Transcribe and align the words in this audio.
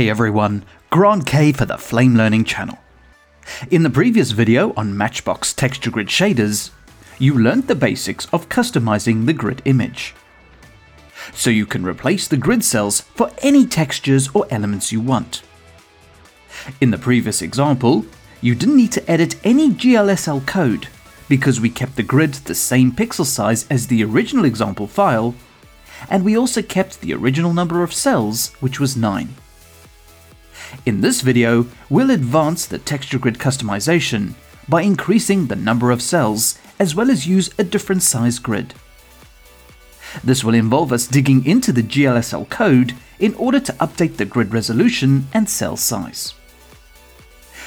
Hey 0.00 0.08
everyone, 0.08 0.64
Grant 0.88 1.26
Kay 1.26 1.52
for 1.52 1.66
the 1.66 1.76
Flame 1.76 2.16
Learning 2.16 2.42
channel. 2.42 2.78
In 3.70 3.82
the 3.82 3.90
previous 3.90 4.30
video 4.30 4.72
on 4.74 4.96
Matchbox 4.96 5.52
texture 5.52 5.90
grid 5.90 6.06
shaders, 6.06 6.70
you 7.18 7.38
learned 7.38 7.68
the 7.68 7.74
basics 7.74 8.26
of 8.32 8.48
customizing 8.48 9.26
the 9.26 9.34
grid 9.34 9.60
image. 9.66 10.14
So 11.34 11.50
you 11.50 11.66
can 11.66 11.84
replace 11.84 12.26
the 12.26 12.38
grid 12.38 12.64
cells 12.64 13.02
for 13.02 13.30
any 13.42 13.66
textures 13.66 14.30
or 14.32 14.46
elements 14.50 14.90
you 14.90 15.02
want. 15.02 15.42
In 16.80 16.92
the 16.92 16.96
previous 16.96 17.42
example, 17.42 18.06
you 18.40 18.54
didn't 18.54 18.78
need 18.78 18.92
to 18.92 19.10
edit 19.10 19.36
any 19.44 19.68
GLSL 19.68 20.46
code 20.46 20.88
because 21.28 21.60
we 21.60 21.68
kept 21.68 21.96
the 21.96 22.02
grid 22.02 22.32
the 22.32 22.54
same 22.54 22.90
pixel 22.90 23.26
size 23.26 23.66
as 23.68 23.88
the 23.88 24.02
original 24.02 24.46
example 24.46 24.86
file, 24.86 25.34
and 26.08 26.24
we 26.24 26.38
also 26.38 26.62
kept 26.62 27.02
the 27.02 27.12
original 27.12 27.52
number 27.52 27.82
of 27.82 27.92
cells, 27.92 28.54
which 28.60 28.80
was 28.80 28.96
9. 28.96 29.34
In 30.86 31.00
this 31.00 31.20
video, 31.20 31.66
we'll 31.88 32.10
advance 32.10 32.66
the 32.66 32.78
texture 32.78 33.18
grid 33.18 33.38
customization 33.38 34.34
by 34.68 34.82
increasing 34.82 35.46
the 35.46 35.56
number 35.56 35.90
of 35.90 36.02
cells 36.02 36.58
as 36.78 36.94
well 36.94 37.10
as 37.10 37.26
use 37.26 37.50
a 37.58 37.64
different 37.64 38.02
size 38.02 38.38
grid. 38.38 38.74
This 40.24 40.42
will 40.42 40.54
involve 40.54 40.92
us 40.92 41.06
digging 41.06 41.44
into 41.44 41.72
the 41.72 41.82
GLSL 41.82 42.48
code 42.48 42.94
in 43.18 43.34
order 43.34 43.60
to 43.60 43.72
update 43.74 44.16
the 44.16 44.24
grid 44.24 44.52
resolution 44.52 45.26
and 45.32 45.48
cell 45.48 45.76
size. 45.76 46.34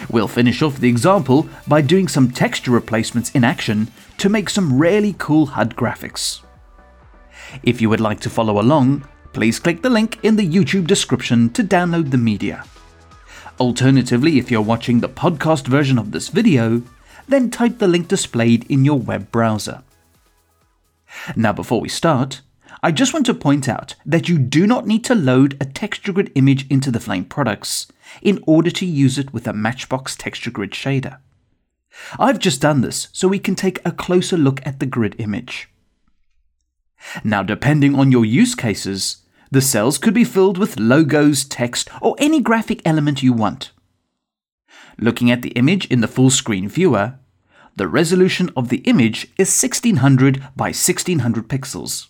We'll 0.10 0.28
finish 0.28 0.62
off 0.62 0.80
the 0.80 0.90
example 0.90 1.48
by 1.68 1.82
doing 1.82 2.08
some 2.08 2.32
texture 2.32 2.72
replacements 2.72 3.32
in 3.32 3.44
action 3.44 3.92
to 4.18 4.30
make 4.30 4.50
some 4.50 4.80
really 4.80 5.16
cool 5.18 5.48
HUD 5.48 5.76
graphics. 5.76 6.42
If 7.62 7.82
you 7.82 7.90
would 7.90 8.02
like 8.02 8.20
to 8.22 8.30
follow 8.30 8.60
along, 8.60 9.08
please 9.32 9.60
click 9.60 9.82
the 9.82 9.90
link 9.90 10.20
in 10.24 10.36
the 10.36 10.50
YouTube 10.50 10.88
description 10.88 11.50
to 11.52 11.64
download 11.64 12.12
the 12.12 12.18
media. 12.18 12.66
Alternatively, 13.60 14.40
if 14.40 14.50
you're 14.50 14.62
watching 14.62 15.00
the 15.00 15.10
podcast 15.10 15.68
version 15.68 15.98
of 16.00 16.12
this 16.12 16.30
video, 16.30 16.82
then 17.28 17.52
type 17.52 17.78
the 17.78 17.88
link 17.88 18.08
displayed 18.08 18.70
in 18.70 18.84
your 18.84 19.00
web 19.00 19.32
browser. 19.32 19.84
Now, 21.36 21.54
before 21.54 21.80
we 21.80 21.90
start, 21.90 22.42
I 22.82 22.92
just 22.92 23.14
want 23.14 23.26
to 23.28 23.34
point 23.34 23.70
out 23.70 23.96
that 24.06 24.28
you 24.28 24.38
do 24.40 24.66
not 24.68 24.88
need 24.88 25.06
to 25.06 25.16
load 25.16 25.56
a 25.62 25.66
texture 25.66 26.12
grid 26.12 26.32
image 26.36 26.70
into 26.70 26.92
the 26.92 27.00
Flame 27.00 27.26
products 27.26 27.88
in 28.22 28.44
order 28.48 28.72
to 28.72 28.86
use 28.86 29.18
it 29.18 29.32
with 29.32 29.48
a 29.48 29.54
Matchbox 29.54 30.16
texture 30.16 30.52
grid 30.52 30.72
shader. 30.72 31.20
I've 32.20 32.40
just 32.40 32.60
done 32.60 32.82
this 32.82 33.08
so 33.14 33.28
we 33.28 33.40
can 33.40 33.56
take 33.56 33.80
a 33.86 33.92
closer 33.92 34.36
look 34.36 34.66
at 34.66 34.80
the 34.80 34.86
grid 34.86 35.16
image. 35.20 35.70
Now, 37.24 37.44
depending 37.44 37.96
on 37.96 38.12
your 38.12 38.26
use 38.26 38.56
cases, 38.56 39.23
the 39.54 39.62
cells 39.62 40.00
could 40.00 40.16
be 40.16 40.24
filled 40.24 40.58
with 40.58 40.80
logos, 40.80 41.46
text, 41.46 41.88
or 42.02 42.16
any 42.18 42.42
graphic 42.42 42.82
element 42.86 43.22
you 43.22 43.32
want. 43.32 43.72
Looking 44.98 45.30
at 45.30 45.44
the 45.44 45.52
image 45.52 45.86
in 45.88 46.02
the 46.02 46.08
full 46.08 46.32
screen 46.32 46.68
viewer, 46.68 47.20
the 47.76 47.88
resolution 47.88 48.50
of 48.56 48.70
the 48.70 48.78
image 48.78 49.26
is 49.38 49.62
1600 49.62 50.40
by 50.56 50.70
1600 50.70 51.48
pixels. 51.48 52.08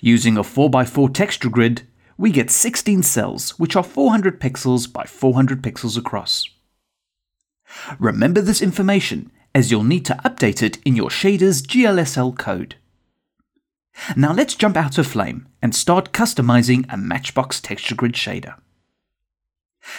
Using 0.00 0.36
a 0.36 0.42
4x4 0.42 1.12
texture 1.12 1.50
grid, 1.50 1.82
we 2.16 2.30
get 2.30 2.48
16 2.48 3.02
cells, 3.02 3.58
which 3.58 3.74
are 3.74 3.82
400 3.82 4.40
pixels 4.40 4.90
by 4.92 5.04
400 5.04 5.62
pixels 5.62 5.98
across. 5.98 6.48
Remember 7.98 8.40
this 8.40 8.62
information 8.62 9.32
as 9.52 9.72
you'll 9.72 9.82
need 9.82 10.04
to 10.04 10.20
update 10.24 10.62
it 10.62 10.78
in 10.84 10.94
your 10.94 11.10
shader's 11.10 11.60
GLSL 11.60 12.38
code. 12.38 12.76
Now 14.16 14.32
let's 14.32 14.54
jump 14.54 14.76
out 14.76 14.98
of 14.98 15.06
Flame 15.06 15.46
and 15.62 15.74
start 15.74 16.12
customizing 16.12 16.84
a 16.92 16.96
Matchbox 16.96 17.60
texture 17.60 17.94
grid 17.94 18.12
shader. 18.12 18.56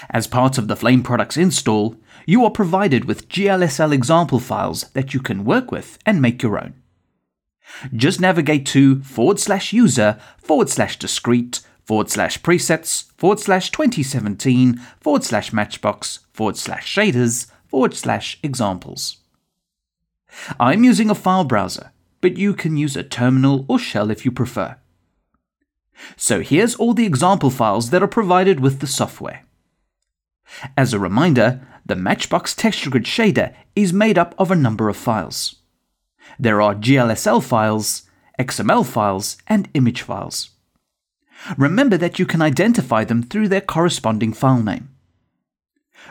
As 0.10 0.28
part 0.28 0.58
of 0.58 0.68
the 0.68 0.76
Flame 0.76 1.04
products 1.04 1.38
install, 1.38 1.96
you 2.26 2.44
are 2.44 2.52
provided 2.52 3.06
with 3.06 3.30
GLSL 3.30 3.94
example 3.94 4.40
files 4.40 4.90
that 4.94 5.14
you 5.14 5.20
can 5.20 5.46
work 5.46 5.72
with 5.72 5.98
and 6.06 6.22
make 6.22 6.42
your 6.42 6.60
own. 6.60 6.74
Just 7.96 8.22
navigate 8.22 8.66
to 8.68 9.02
forward 9.02 9.40
slash 9.40 9.74
user 9.74 10.20
forward 10.38 10.70
slash 10.70 10.98
discreet 11.00 11.62
forward 11.84 12.10
slash 12.10 12.42
presets 12.42 13.12
forward 13.18 13.40
slash 13.40 13.72
2017 13.72 14.78
forward 15.00 15.24
slash 15.24 15.54
matchbox 15.54 16.20
forward 16.34 16.58
slash 16.58 16.94
shaders 16.94 17.48
forward 17.68 17.94
slash 17.94 18.40
examples. 18.44 19.18
I'm 20.60 20.84
using 20.84 21.10
a 21.10 21.16
file 21.16 21.46
browser 21.46 21.92
but 22.26 22.38
you 22.38 22.56
can 22.56 22.76
use 22.76 22.98
a 22.98 23.04
terminal 23.04 23.66
or 23.68 23.78
shell 23.78 24.10
if 24.10 24.26
you 24.26 24.32
prefer. 24.32 24.78
So 26.18 26.42
here's 26.42 26.74
all 26.74 26.96
the 26.96 27.06
example 27.06 27.52
files 27.52 27.92
that 27.92 28.02
are 28.02 28.08
provided 28.08 28.60
with 28.60 28.80
the 28.80 28.88
software. 28.88 29.44
As 30.76 30.92
a 30.92 30.98
reminder, 30.98 31.62
the 31.86 31.96
Matchbox 31.96 32.56
Texture 32.56 32.90
Grid 32.90 33.04
shader 33.04 33.54
is 33.76 33.94
made 33.94 34.18
up 34.18 34.34
of 34.40 34.50
a 34.50 34.56
number 34.56 34.90
of 34.90 34.98
files. 34.98 35.58
There 36.40 36.64
are 36.64 36.74
GLSL 36.74 37.44
files, 37.44 38.10
XML 38.40 38.84
files, 38.84 39.38
and 39.46 39.70
image 39.76 40.02
files. 40.02 40.50
Remember 41.60 41.96
that 41.96 42.18
you 42.18 42.26
can 42.26 42.42
identify 42.42 43.04
them 43.04 43.22
through 43.22 43.50
their 43.50 43.62
corresponding 43.62 44.34
file 44.34 44.64
name. 44.64 44.90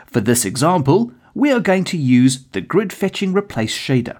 For 0.05 0.21
this 0.21 0.45
example, 0.45 1.11
we 1.33 1.51
are 1.51 1.59
going 1.59 1.83
to 1.83 1.97
use 1.97 2.45
the 2.53 2.61
Grid 2.61 2.93
Fetching 2.93 3.33
Replace 3.33 3.77
shader. 3.77 4.19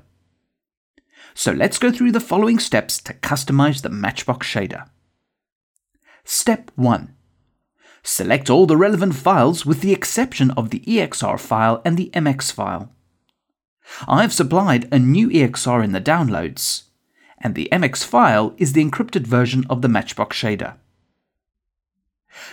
So 1.38 1.52
let's 1.52 1.78
go 1.78 1.92
through 1.92 2.14
the 2.14 2.22
following 2.22 2.60
steps 2.60 2.98
to 3.02 3.14
customize 3.14 3.82
the 3.82 3.90
Matchbox 3.90 4.48
shader. 4.48 4.88
Step 6.24 6.72
1. 6.76 7.14
Select 8.04 8.50
all 8.50 8.66
the 8.66 8.78
relevant 8.78 9.16
files 9.16 9.66
with 9.66 9.82
the 9.82 9.92
exception 9.92 10.52
of 10.52 10.70
the 10.70 10.80
EXR 10.88 11.38
file 11.38 11.82
and 11.84 11.98
the 11.98 12.10
MX 12.14 12.54
file. 12.54 12.94
I've 14.08 14.32
supplied 14.32 14.88
a 14.94 14.98
new 14.98 15.30
EXR 15.30 15.84
in 15.84 15.92
the 15.92 16.00
downloads, 16.00 16.84
and 17.38 17.54
the 17.54 17.68
MX 17.70 18.06
file 18.06 18.56
is 18.58 18.72
the 18.72 18.84
encrypted 18.84 19.28
version 19.28 19.66
of 19.70 19.82
the 19.82 19.90
Matchbox 19.90 20.38
shader. 20.38 20.76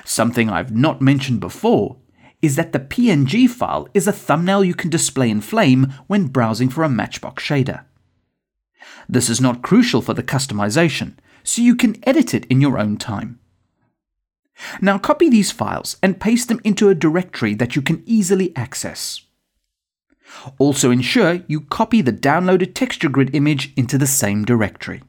Something 0.05 0.51
I've 0.51 0.75
not 0.75 1.01
mentioned 1.01 1.39
before 1.39 1.99
is 2.43 2.57
that 2.57 2.73
the 2.73 2.81
PNG 2.81 3.49
file 3.49 3.89
is 3.95 4.09
a 4.09 4.13
thumbnail 4.13 4.65
you 4.65 4.75
can 4.75 4.91
display 4.91 5.31
in 5.31 5.41
Flame 5.41 5.95
when 6.09 6.27
browsing 6.27 6.69
for 6.69 6.83
a 6.83 6.89
Matchbox 6.89 7.45
shader. 7.45 7.85
This 9.09 9.29
is 9.29 9.41
not 9.41 9.63
crucial 9.63 10.03
for 10.03 10.15
the 10.15 10.23
customization, 10.23 11.15
so 11.43 11.63
you 11.63 11.75
can 11.75 11.97
edit 12.07 12.35
it 12.35 12.45
in 12.47 12.61
your 12.61 12.79
own 12.79 12.97
time. 12.97 13.39
Now 14.81 14.99
copy 14.99 15.29
these 15.29 15.51
files 15.51 15.97
and 16.03 16.21
paste 16.21 16.49
them 16.49 16.61
into 16.65 16.89
a 16.89 16.95
directory 16.95 17.55
that 17.55 17.75
you 17.75 17.83
can 17.83 18.03
easily 18.07 18.55
access. 18.57 19.23
Also 20.59 20.91
ensure 20.91 21.43
you 21.47 21.63
copy 21.63 22.01
the 22.01 22.13
downloaded 22.13 22.75
texture 22.75 23.09
grid 23.09 23.35
image 23.35 23.73
into 23.77 23.99
the 23.99 24.07
same 24.07 24.45
directory. 24.45 25.03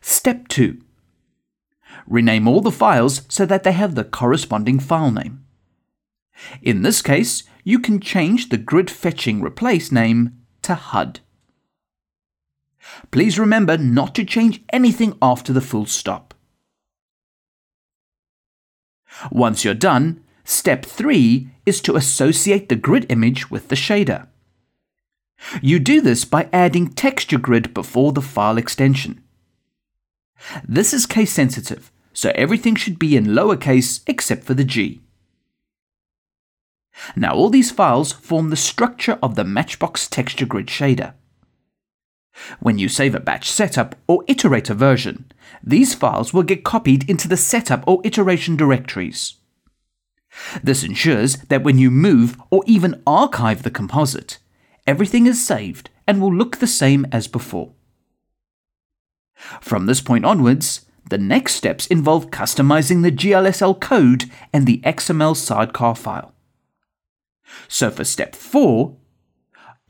Step 0.00 0.48
2. 0.48 0.80
Rename 2.06 2.48
all 2.48 2.60
the 2.60 2.70
files 2.70 3.22
so 3.28 3.44
that 3.44 3.64
they 3.64 3.72
have 3.72 3.94
the 3.94 4.04
corresponding 4.04 4.78
file 4.78 5.10
name. 5.10 5.44
In 6.62 6.82
this 6.82 7.02
case, 7.02 7.42
you 7.64 7.78
can 7.78 8.00
change 8.00 8.48
the 8.48 8.56
grid 8.56 8.90
fetching 8.90 9.42
replace 9.42 9.92
name 9.92 10.38
to 10.62 10.74
HUD. 10.74 11.20
Please 13.10 13.38
remember 13.38 13.76
not 13.76 14.14
to 14.14 14.24
change 14.24 14.62
anything 14.72 15.16
after 15.20 15.52
the 15.52 15.60
full 15.60 15.86
stop. 15.86 16.34
Once 19.30 19.64
you're 19.64 19.74
done, 19.74 20.22
step 20.44 20.84
3 20.84 21.48
is 21.66 21.80
to 21.82 21.96
associate 21.96 22.68
the 22.68 22.76
grid 22.76 23.06
image 23.10 23.50
with 23.50 23.68
the 23.68 23.76
shader. 23.76 24.28
You 25.62 25.78
do 25.78 26.00
this 26.00 26.24
by 26.24 26.48
adding 26.52 26.88
texture 26.88 27.38
grid 27.38 27.72
before 27.74 28.12
the 28.12 28.22
file 28.22 28.58
extension. 28.58 29.22
This 30.66 30.92
is 30.92 31.06
case 31.06 31.32
sensitive, 31.32 31.90
so 32.12 32.32
everything 32.34 32.74
should 32.74 32.98
be 32.98 33.16
in 33.16 33.26
lowercase 33.26 34.02
except 34.06 34.44
for 34.44 34.54
the 34.54 34.64
G. 34.64 35.00
Now 37.16 37.34
all 37.34 37.50
these 37.50 37.70
files 37.70 38.12
form 38.12 38.50
the 38.50 38.56
structure 38.56 39.18
of 39.22 39.34
the 39.34 39.44
Matchbox 39.44 40.08
texture 40.08 40.46
grid 40.46 40.66
shader. 40.66 41.14
When 42.60 42.78
you 42.78 42.88
save 42.88 43.14
a 43.14 43.20
batch 43.20 43.50
setup 43.50 43.96
or 44.06 44.24
iterator 44.24 44.74
version, 44.74 45.30
these 45.62 45.94
files 45.94 46.32
will 46.32 46.42
get 46.42 46.64
copied 46.64 47.08
into 47.08 47.28
the 47.28 47.36
setup 47.36 47.84
or 47.86 48.00
iteration 48.04 48.56
directories. 48.56 49.34
This 50.62 50.84
ensures 50.84 51.36
that 51.48 51.64
when 51.64 51.78
you 51.78 51.90
move 51.90 52.40
or 52.50 52.62
even 52.66 53.02
archive 53.06 53.62
the 53.62 53.70
composite, 53.70 54.38
everything 54.86 55.26
is 55.26 55.44
saved 55.44 55.90
and 56.06 56.20
will 56.20 56.34
look 56.34 56.58
the 56.58 56.66
same 56.66 57.06
as 57.12 57.26
before. 57.28 57.72
From 59.60 59.86
this 59.86 60.00
point 60.00 60.24
onwards, 60.24 60.86
the 61.08 61.18
next 61.18 61.54
steps 61.54 61.86
involve 61.86 62.30
customizing 62.30 63.02
the 63.02 63.10
GLSL 63.10 63.80
code 63.80 64.30
and 64.52 64.66
the 64.66 64.78
XML 64.84 65.36
sidecar 65.36 65.96
file. 65.96 66.32
So 67.66 67.90
for 67.90 68.04
step 68.04 68.36
4, 68.36 68.96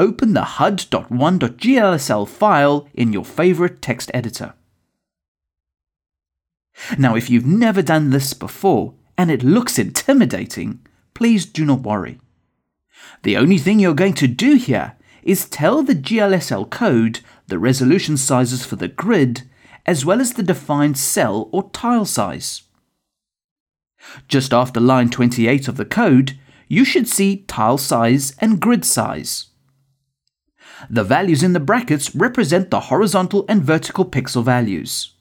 open 0.01 0.33
the 0.33 0.45
hud.1.glsl 0.57 2.27
file 2.27 2.89
in 2.95 3.13
your 3.13 3.25
favorite 3.25 3.83
text 3.83 4.11
editor. 4.15 4.55
Now, 6.99 7.15
if 7.15 7.29
you've 7.29 7.47
never 7.47 7.83
done 7.83 8.09
this 8.09 8.33
before 8.33 8.95
and 9.19 9.31
it 9.31 9.43
looks 9.43 9.79
intimidating, 9.79 10.81
please 11.13 11.45
do 11.45 11.67
not 11.67 11.83
worry. 11.83 12.19
The 13.25 13.37
only 13.37 13.59
thing 13.59 13.79
you're 13.79 13.93
going 13.95 14.15
to 14.15 14.27
do 14.27 14.55
here 14.57 14.97
is 15.23 15.47
tell 15.47 15.83
the 15.83 15.95
GLSL 15.95 16.71
code 16.71 17.21
the 17.49 17.59
resolution 17.59 18.17
sizes 18.17 18.65
for 18.65 18.77
the 18.77 18.89
grid 18.89 19.43
as 19.85 20.07
well 20.07 20.21
as 20.21 20.33
the 20.33 20.43
defined 20.43 20.97
cell 20.97 21.51
or 21.53 21.69
tile 21.71 22.07
size. 22.07 22.63
Just 24.29 24.55
after 24.55 24.81
line 24.81 25.11
28 25.11 25.69
of 25.69 25.77
the 25.77 25.85
code, 25.85 26.39
you 26.69 26.87
should 26.87 27.07
see 27.07 27.45
tile 27.47 27.77
size 27.77 28.35
and 28.39 28.61
grid 28.61 28.87
size. 28.87 29.50
The 30.89 31.05
values 31.05 31.43
in 31.43 31.53
the 31.53 31.61
brackets 31.61 32.15
represent 32.15 32.71
the 32.71 32.81
horizontal 32.81 33.45
and 33.49 33.63
vertical 33.63 34.05
pixel 34.05 34.45
values. 34.45 35.15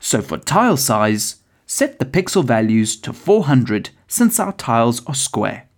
So 0.00 0.20
for 0.20 0.38
tile 0.38 0.76
size, 0.76 1.36
set 1.66 1.98
the 1.98 2.04
pixel 2.04 2.44
values 2.44 2.96
to 3.00 3.12
400 3.12 3.90
since 4.08 4.40
our 4.40 4.52
tiles 4.52 5.04
are 5.06 5.14
square. 5.14 5.68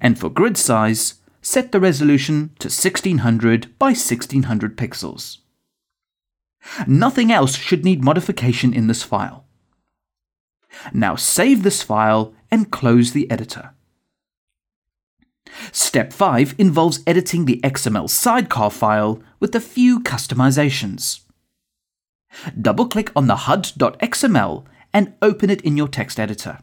And 0.00 0.18
for 0.18 0.28
grid 0.28 0.56
size, 0.56 1.14
set 1.42 1.72
the 1.72 1.80
resolution 1.80 2.50
to 2.58 2.68
1600 2.68 3.78
by 3.78 3.86
1600 3.86 4.76
pixels. 4.76 5.38
Nothing 6.86 7.32
else 7.32 7.56
should 7.56 7.84
need 7.84 8.04
modification 8.04 8.74
in 8.74 8.86
this 8.86 9.02
file. 9.02 9.46
Now 10.92 11.16
save 11.16 11.62
this 11.62 11.82
file 11.82 12.34
and 12.50 12.70
close 12.70 13.12
the 13.12 13.30
editor. 13.30 13.74
Step 15.72 16.12
5 16.12 16.54
involves 16.58 17.00
editing 17.06 17.44
the 17.44 17.60
XML 17.62 18.08
sidecar 18.08 18.70
file 18.70 19.22
with 19.38 19.54
a 19.54 19.60
few 19.60 20.00
customizations. 20.00 21.20
Double-click 22.60 23.10
on 23.14 23.26
the 23.26 23.36
HUD.xml 23.36 24.64
and 24.92 25.14
open 25.22 25.50
it 25.50 25.60
in 25.62 25.76
your 25.76 25.88
text 25.88 26.18
editor. 26.18 26.58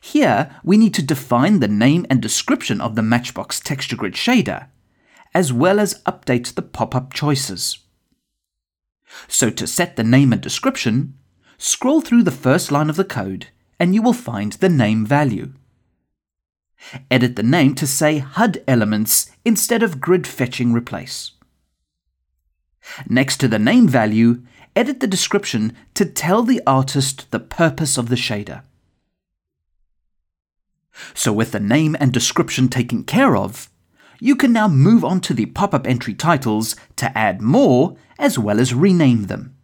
Here, 0.00 0.56
we 0.64 0.78
need 0.78 0.94
to 0.94 1.02
define 1.02 1.60
the 1.60 1.68
name 1.68 2.06
and 2.08 2.22
description 2.22 2.80
of 2.80 2.94
the 2.94 3.02
Matchbox 3.02 3.60
texture 3.60 3.96
grid 3.96 4.14
shader, 4.14 4.68
as 5.34 5.52
well 5.52 5.78
as 5.78 6.02
update 6.04 6.54
the 6.54 6.62
pop-up 6.62 7.12
choices. 7.12 7.78
So 9.28 9.50
to 9.50 9.66
set 9.66 9.96
the 9.96 10.04
name 10.04 10.32
and 10.32 10.40
description, 10.40 11.18
scroll 11.58 12.00
through 12.00 12.22
the 12.22 12.30
first 12.30 12.72
line 12.72 12.88
of 12.88 12.96
the 12.96 13.04
code 13.04 13.48
and 13.78 13.94
you 13.94 14.02
will 14.02 14.12
find 14.12 14.52
the 14.54 14.68
name 14.68 15.04
value. 15.04 15.52
Edit 17.10 17.36
the 17.36 17.42
name 17.42 17.74
to 17.76 17.86
say 17.86 18.18
HUD 18.18 18.62
elements 18.66 19.30
instead 19.44 19.82
of 19.82 20.00
grid 20.00 20.26
fetching 20.26 20.72
replace. 20.72 21.32
Next 23.08 23.38
to 23.38 23.48
the 23.48 23.58
name 23.58 23.86
value, 23.86 24.42
edit 24.74 25.00
the 25.00 25.06
description 25.06 25.76
to 25.94 26.04
tell 26.04 26.42
the 26.42 26.62
artist 26.66 27.30
the 27.30 27.40
purpose 27.40 27.98
of 27.98 28.08
the 28.08 28.16
shader. 28.16 28.62
So 31.14 31.32
with 31.32 31.52
the 31.52 31.60
name 31.60 31.96
and 32.00 32.12
description 32.12 32.68
taken 32.68 33.04
care 33.04 33.36
of, 33.36 33.70
you 34.20 34.36
can 34.36 34.52
now 34.52 34.68
move 34.68 35.04
on 35.04 35.20
to 35.22 35.34
the 35.34 35.46
pop-up 35.46 35.86
entry 35.86 36.14
titles 36.14 36.76
to 36.96 37.16
add 37.16 37.40
more 37.40 37.96
as 38.18 38.38
well 38.38 38.60
as 38.60 38.74
rename 38.74 39.24
them. 39.24 39.56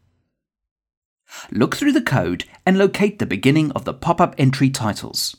Look 1.51 1.77
through 1.77 1.93
the 1.93 2.03
code 2.03 2.45
and 2.65 2.79
locate 2.79 3.19
the 3.19 3.27
beginning 3.27 3.71
of 3.73 3.85
the 3.85 3.93
pop-up 3.93 4.35
entry 4.39 4.71
titles. 4.71 5.37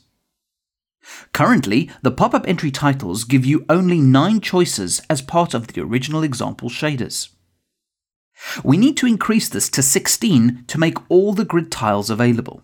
Currently, 1.32 1.90
the 2.02 2.10
pop-up 2.10 2.46
entry 2.46 2.70
titles 2.70 3.24
give 3.24 3.46
you 3.46 3.64
only 3.68 3.98
9 3.98 4.40
choices 4.40 5.00
as 5.08 5.22
part 5.22 5.54
of 5.54 5.68
the 5.68 5.80
original 5.80 6.22
example 6.22 6.68
shaders. 6.68 7.30
We 8.62 8.76
need 8.76 8.96
to 8.98 9.06
increase 9.06 9.48
this 9.48 9.68
to 9.70 9.82
16 9.82 10.64
to 10.66 10.78
make 10.78 10.98
all 11.10 11.32
the 11.32 11.44
grid 11.44 11.72
tiles 11.72 12.10
available. 12.10 12.62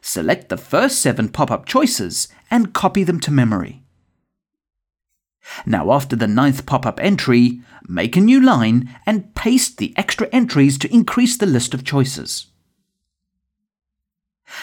Select 0.00 0.48
the 0.48 0.56
first 0.56 1.00
7 1.00 1.28
pop-up 1.28 1.66
choices 1.66 2.28
and 2.50 2.72
copy 2.72 3.04
them 3.04 3.20
to 3.20 3.30
memory. 3.30 3.82
Now 5.64 5.92
after 5.92 6.16
the 6.16 6.26
ninth 6.26 6.66
pop-up 6.66 6.98
entry, 7.00 7.60
make 7.88 8.16
a 8.16 8.20
new 8.20 8.40
line 8.40 8.96
and 9.06 9.34
paste 9.34 9.78
the 9.78 9.94
extra 9.96 10.28
entries 10.32 10.76
to 10.78 10.92
increase 10.92 11.36
the 11.36 11.46
list 11.46 11.72
of 11.72 11.84
choices. 11.84 12.46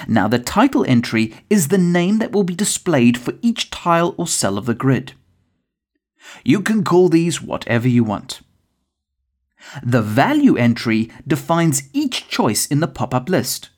Now 0.08 0.28
the 0.28 0.40
title 0.40 0.86
entry 0.86 1.34
is 1.50 1.68
the 1.68 1.78
name 1.78 2.20
that 2.20 2.32
will 2.32 2.44
be 2.44 2.56
displayed 2.56 3.18
for 3.18 3.34
each 3.42 3.70
tile 3.70 4.16
or 4.18 4.28
cell 4.28 4.58
of 4.58 4.66
the 4.66 4.74
grid. 4.74 5.14
You 6.44 6.62
can 6.62 6.84
call 6.84 7.10
these 7.10 7.42
whatever 7.42 7.88
you 7.88 8.04
want. 8.04 8.42
The 9.82 10.02
value 10.02 10.58
entry 10.58 11.12
defines 11.28 11.90
each 11.94 12.28
choice 12.28 12.66
in 12.66 12.80
the 12.80 12.88
pop-up 12.88 13.30
list, 13.30 13.70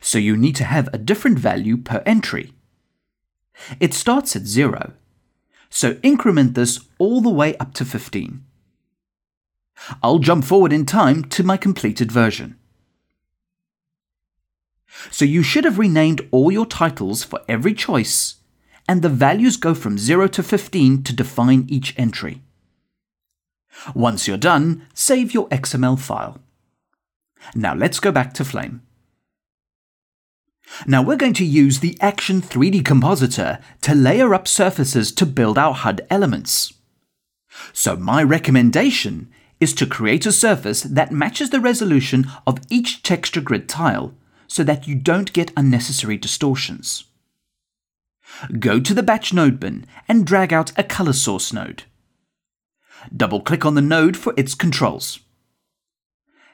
so 0.00 0.18
you 0.18 0.36
need 0.36 0.56
to 0.56 0.64
have 0.64 0.88
a 0.92 0.98
different 0.98 1.38
value 1.38 1.76
per 1.76 2.02
entry. 2.06 2.52
It 3.78 3.94
starts 3.94 4.34
at 4.36 4.46
0 4.46 4.94
so 5.72 5.96
increment 6.02 6.54
this 6.54 6.78
all 6.98 7.22
the 7.22 7.30
way 7.30 7.56
up 7.56 7.72
to 7.72 7.84
15. 7.84 8.44
I'll 10.02 10.18
jump 10.18 10.44
forward 10.44 10.72
in 10.72 10.84
time 10.84 11.24
to 11.24 11.42
my 11.42 11.56
completed 11.56 12.12
version. 12.12 12.58
So 15.10 15.24
you 15.24 15.42
should 15.42 15.64
have 15.64 15.78
renamed 15.78 16.28
all 16.30 16.52
your 16.52 16.66
titles 16.66 17.24
for 17.24 17.40
every 17.48 17.74
choice, 17.74 18.36
and 18.88 19.02
the 19.02 19.08
values 19.08 19.56
go 19.56 19.74
from 19.74 19.98
0 19.98 20.28
to 20.28 20.42
15 20.42 21.02
to 21.04 21.12
define 21.12 21.66
each 21.68 21.98
entry. 21.98 22.42
Once 23.94 24.28
you're 24.28 24.36
done, 24.36 24.86
save 24.94 25.32
your 25.32 25.48
XML 25.48 25.98
file. 25.98 26.40
Now 27.54 27.74
let's 27.74 28.00
go 28.00 28.12
back 28.12 28.34
to 28.34 28.44
Flame. 28.44 28.82
Now 30.86 31.02
we're 31.02 31.16
going 31.16 31.34
to 31.34 31.44
use 31.44 31.80
the 31.80 31.98
Action 32.00 32.40
3D 32.40 32.84
Compositor 32.84 33.58
to 33.82 33.94
layer 33.94 34.34
up 34.34 34.46
surfaces 34.46 35.12
to 35.12 35.26
build 35.26 35.58
our 35.58 35.74
HUD 35.74 36.06
elements. 36.08 36.74
So 37.72 37.96
my 37.96 38.22
recommendation 38.22 39.30
is 39.60 39.74
to 39.74 39.86
create 39.86 40.26
a 40.26 40.32
surface 40.32 40.82
that 40.82 41.12
matches 41.12 41.50
the 41.50 41.60
resolution 41.60 42.26
of 42.46 42.60
each 42.70 43.02
texture 43.02 43.40
grid 43.40 43.68
tile 43.68 44.14
so 44.52 44.62
that 44.62 44.86
you 44.86 44.94
don't 44.94 45.32
get 45.32 45.50
unnecessary 45.56 46.18
distortions. 46.18 47.04
Go 48.58 48.80
to 48.80 48.92
the 48.92 49.02
Batch 49.02 49.32
node 49.32 49.58
bin 49.58 49.86
and 50.06 50.26
drag 50.26 50.52
out 50.52 50.72
a 50.76 50.84
color 50.84 51.14
source 51.14 51.54
node. 51.54 51.84
Double-click 53.16 53.64
on 53.64 53.74
the 53.74 53.80
node 53.80 54.14
for 54.14 54.34
its 54.36 54.54
controls. 54.54 55.20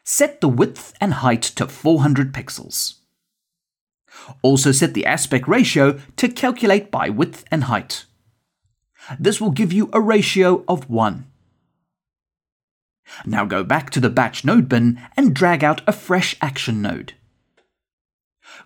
Set 0.05 0.41
the 0.41 0.49
width 0.49 0.95
and 1.01 1.15
height 1.15 1.43
to 1.43 1.67
400 1.67 2.33
pixels. 2.33 2.95
Also 4.43 4.71
set 4.71 4.95
the 4.95 5.05
aspect 5.05 5.49
ratio 5.49 5.99
to 6.17 6.29
calculate 6.29 6.93
by 6.93 7.09
width 7.09 7.45
and 7.51 7.65
height. 7.65 8.05
This 9.19 9.41
will 9.41 9.51
give 9.51 9.73
you 9.73 9.91
a 9.93 10.01
ratio 10.01 10.65
of 10.69 10.89
1. 10.89 11.27
Now 13.27 13.45
go 13.45 13.65
back 13.65 13.91
to 13.91 14.01
the 14.01 14.11
batch 14.11 14.45
node 14.45 14.69
bin 14.69 15.01
and 15.17 15.35
drag 15.35 15.65
out 15.65 15.83
a 15.89 15.93
fresh 15.93 16.37
action 16.41 16.81
node. 16.81 17.15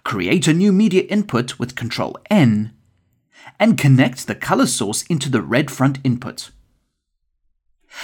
Create 0.05 0.49
a 0.49 0.55
new 0.55 0.73
media 0.73 1.03
input 1.03 1.59
with 1.59 1.75
Ctrl 1.75 2.17
N 2.31 2.73
and 3.59 3.79
connect 3.79 4.27
the 4.27 4.35
color 4.35 4.67
source 4.67 5.03
into 5.05 5.31
the 5.31 5.43
red 5.43 5.71
front 5.71 5.99
input. 6.05 6.51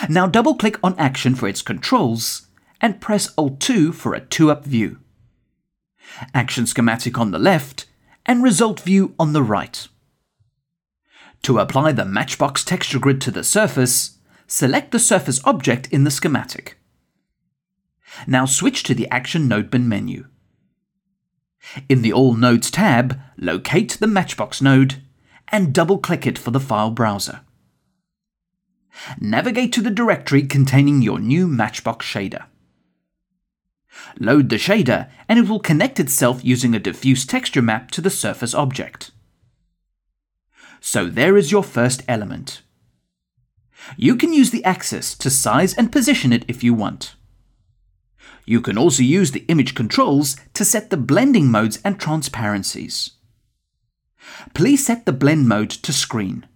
Now 0.08 0.26
double 0.26 0.54
click 0.54 0.78
on 0.82 0.99
action 0.99 1.35
for 1.35 1.49
its 1.49 1.62
controls 1.62 2.47
and 2.80 3.00
press 3.00 3.32
Alt 3.37 3.61
2 3.61 3.92
for 3.92 4.14
a 4.14 4.20
2-up 4.20 4.64
view 4.64 4.99
action 6.35 6.66
schematic 6.66 7.18
on 7.18 7.30
the 7.30 7.38
left, 7.38 7.87
and 8.26 8.42
result 8.42 8.80
view 8.80 9.14
on 9.18 9.32
the 9.32 9.42
right. 9.42 9.88
To 11.42 11.58
apply 11.58 11.92
the 11.92 12.04
Matchbox 12.04 12.64
texture 12.64 12.99
grid 12.99 13.20
to 13.23 13.30
the 13.30 13.44
surface, 13.44 14.18
select 14.47 14.90
the 14.90 14.99
surface 14.99 15.40
object 15.44 15.88
in 15.88 16.04
the 16.04 16.11
schematic. 16.11 16.78
Now 18.26 18.44
switch 18.44 18.82
to 18.85 18.94
the 18.94 19.08
Action 19.11 19.49
Node 19.49 19.70
Bin 19.70 19.88
menu. 19.88 20.26
In 21.88 22.02
the 22.02 22.12
All 22.12 22.34
Nodes 22.34 22.70
tab, 22.70 23.18
locate 23.36 23.98
the 23.98 24.06
Matchbox 24.06 24.62
node 24.62 25.02
and 25.48 25.72
double-click 25.72 26.26
it 26.26 26.38
for 26.38 26.50
the 26.50 26.60
file 26.60 26.90
browser. 26.90 27.40
Navigate 29.20 29.72
to 29.74 29.80
the 29.80 29.90
directory 29.90 30.42
containing 30.42 31.02
your 31.02 31.18
new 31.18 31.46
Matchbox 31.46 32.06
shader. 32.06 32.46
Load 34.18 34.48
the 34.48 34.56
shader 34.56 35.08
and 35.28 35.38
it 35.38 35.48
will 35.48 35.60
connect 35.60 36.00
itself 36.00 36.44
using 36.44 36.74
a 36.74 36.78
diffuse 36.78 37.24
texture 37.24 37.62
map 37.62 37.90
to 37.92 38.00
the 38.00 38.10
surface 38.10 38.54
object. 38.54 39.10
So 40.80 41.06
there 41.06 41.36
is 41.36 41.52
your 41.52 41.64
first 41.64 42.02
element. 42.08 42.62
You 43.96 44.16
can 44.16 44.32
use 44.32 44.50
the 44.50 44.64
axis 44.64 45.14
to 45.16 45.30
size 45.30 45.74
and 45.74 45.92
position 45.92 46.32
it 46.32 46.44
if 46.48 46.62
you 46.62 46.74
want. 46.74 47.14
You 48.48 48.62
can 48.62 48.78
also 48.78 49.02
use 49.02 49.32
the 49.32 49.44
image 49.48 49.74
controls 49.74 50.34
to 50.54 50.64
set 50.64 50.88
the 50.88 50.96
blending 50.96 51.50
modes 51.50 51.80
and 51.84 52.00
transparencies. 52.00 53.10
Please 54.54 54.86
set 54.86 55.04
the 55.04 55.12
blend 55.12 55.46
mode 55.46 55.68
to 55.68 55.92
screen. 55.92 56.46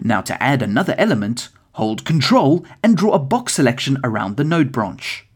Now 0.00 0.20
to 0.22 0.42
add 0.42 0.60
another 0.60 0.96
element, 0.98 1.50
hold 1.74 2.02
Ctrl 2.02 2.66
and 2.82 2.96
draw 2.96 3.12
a 3.12 3.20
box 3.20 3.54
selection 3.54 3.96
around 4.02 4.36
the 4.36 4.42
node 4.42 4.72
branch. 4.72 5.28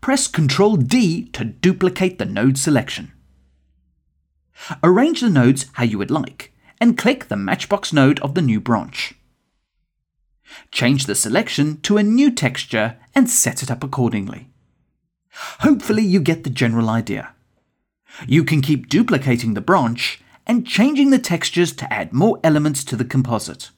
press 0.00 0.28
Ctrl 0.28 0.86
D 0.86 1.24
to 1.30 1.44
duplicate 1.44 2.18
the 2.18 2.24
node 2.24 2.56
selection. 2.56 3.10
Arrange 4.84 5.20
the 5.20 5.28
nodes 5.28 5.66
how 5.72 5.82
you 5.82 5.98
would 5.98 6.12
like, 6.12 6.52
and 6.80 6.96
click 6.96 7.26
the 7.26 7.36
Matchbox 7.36 7.92
node 7.92 8.20
of 8.20 8.36
the 8.36 8.40
new 8.40 8.60
branch. 8.60 9.14
Change 10.70 11.06
the 11.06 11.14
selection 11.14 11.80
to 11.82 11.96
a 11.96 12.02
new 12.02 12.30
texture 12.30 12.96
and 13.14 13.28
set 13.28 13.62
it 13.62 13.70
up 13.70 13.82
accordingly. 13.82 14.48
Hopefully 15.60 16.02
you 16.02 16.20
get 16.20 16.44
the 16.44 16.50
general 16.50 16.88
idea. 16.88 17.34
You 18.26 18.44
can 18.44 18.62
keep 18.62 18.88
duplicating 18.88 19.54
the 19.54 19.60
branch 19.60 20.20
and 20.46 20.66
changing 20.66 21.10
the 21.10 21.18
textures 21.18 21.72
to 21.72 21.92
add 21.92 22.12
more 22.12 22.40
elements 22.42 22.84
to 22.84 22.96
the 22.96 23.04
composite. 23.04 23.70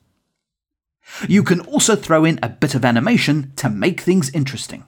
You 1.26 1.42
can 1.42 1.60
also 1.60 1.96
throw 1.96 2.25
in 2.25 2.38
a 2.42 2.48
bit 2.48 2.75
of 2.75 2.84
animation 2.84 3.52
to 3.56 3.70
make 3.70 4.00
things 4.00 4.30
interesting. 4.30 4.84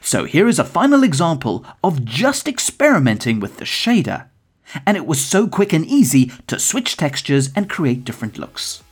So 0.00 0.24
here 0.24 0.48
is 0.48 0.58
a 0.58 0.64
final 0.64 1.02
example 1.02 1.64
of 1.82 2.04
just 2.04 2.48
experimenting 2.48 3.40
with 3.40 3.58
the 3.58 3.64
shader, 3.64 4.28
and 4.86 4.96
it 4.96 5.06
was 5.06 5.24
so 5.24 5.46
quick 5.46 5.72
and 5.72 5.84
easy 5.86 6.32
to 6.46 6.58
switch 6.58 6.96
textures 6.96 7.50
and 7.54 7.70
create 7.70 8.04
different 8.04 8.38
looks. 8.38 8.82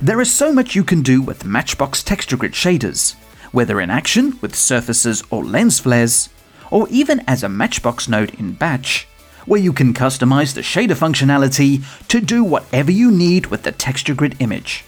There 0.00 0.20
is 0.20 0.32
so 0.32 0.52
much 0.52 0.74
you 0.74 0.84
can 0.84 1.02
do 1.02 1.22
with 1.22 1.44
Matchbox 1.44 2.02
Texture 2.02 2.36
Grid 2.36 2.52
shaders, 2.52 3.14
whether 3.52 3.80
in 3.80 3.90
action 3.90 4.38
with 4.40 4.54
surfaces 4.54 5.22
or 5.30 5.44
lens 5.44 5.78
flares, 5.78 6.28
or 6.70 6.88
even 6.90 7.22
as 7.26 7.42
a 7.42 7.48
Matchbox 7.48 8.08
node 8.08 8.34
in 8.34 8.52
Batch, 8.52 9.06
where 9.46 9.60
you 9.60 9.72
can 9.72 9.94
customize 9.94 10.54
the 10.54 10.60
shader 10.60 10.96
functionality 10.96 11.84
to 12.08 12.20
do 12.20 12.42
whatever 12.42 12.90
you 12.90 13.10
need 13.10 13.46
with 13.46 13.62
the 13.62 13.72
texture 13.72 14.14
grid 14.14 14.36
image. 14.40 14.84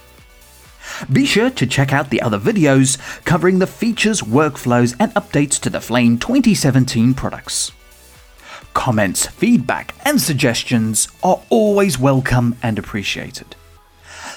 Be 1.11 1.25
sure 1.25 1.49
to 1.49 1.65
check 1.65 1.93
out 1.93 2.09
the 2.09 2.21
other 2.21 2.39
videos 2.39 2.97
covering 3.23 3.59
the 3.59 3.67
features, 3.67 4.21
workflows, 4.21 4.95
and 4.99 5.13
updates 5.13 5.59
to 5.61 5.69
the 5.69 5.79
Flame 5.79 6.17
2017 6.17 7.13
products. 7.13 7.71
Comments, 8.73 9.25
feedback, 9.27 9.95
and 10.05 10.19
suggestions 10.19 11.07
are 11.23 11.41
always 11.49 11.97
welcome 11.97 12.57
and 12.61 12.77
appreciated. 12.77 13.55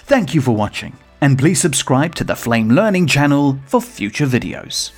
Thank 0.04 0.34
you 0.34 0.40
for 0.40 0.54
watching, 0.54 0.96
and 1.20 1.38
please 1.38 1.60
subscribe 1.60 2.14
to 2.16 2.24
the 2.24 2.34
Flame 2.34 2.70
Learning 2.70 3.06
channel 3.06 3.58
for 3.66 3.80
future 3.80 4.26
videos. 4.26 4.90